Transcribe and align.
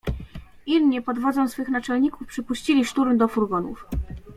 "„Inni 0.65 1.01
pod 1.01 1.19
wodzą 1.19 1.47
swych 1.49 1.69
naczelników 1.69 2.27
przypuścili 2.27 2.85
szturm 2.85 3.17
do 3.17 3.27
furgonów." 3.27 3.85